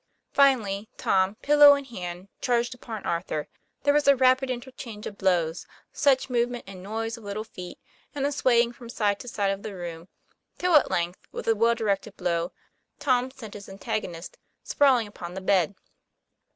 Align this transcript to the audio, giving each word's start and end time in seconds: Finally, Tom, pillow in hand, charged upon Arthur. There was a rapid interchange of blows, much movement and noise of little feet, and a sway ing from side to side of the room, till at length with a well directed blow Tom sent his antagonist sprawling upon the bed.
Finally, 0.31 0.89
Tom, 0.97 1.35
pillow 1.43 1.75
in 1.75 1.85
hand, 1.85 2.27
charged 2.41 2.73
upon 2.73 3.05
Arthur. 3.05 3.47
There 3.83 3.93
was 3.93 4.07
a 4.07 4.15
rapid 4.15 4.49
interchange 4.49 5.05
of 5.05 5.15
blows, 5.19 5.67
much 6.03 6.27
movement 6.27 6.63
and 6.65 6.81
noise 6.81 7.17
of 7.19 7.23
little 7.23 7.43
feet, 7.43 7.77
and 8.15 8.25
a 8.25 8.31
sway 8.31 8.61
ing 8.63 8.71
from 8.73 8.89
side 8.89 9.19
to 9.19 9.27
side 9.27 9.51
of 9.51 9.61
the 9.61 9.75
room, 9.75 10.07
till 10.57 10.73
at 10.73 10.89
length 10.89 11.19
with 11.31 11.47
a 11.47 11.53
well 11.55 11.75
directed 11.75 12.17
blow 12.17 12.51
Tom 12.97 13.29
sent 13.29 13.53
his 13.53 13.69
antagonist 13.69 14.39
sprawling 14.63 15.05
upon 15.05 15.35
the 15.35 15.39
bed. 15.41 15.75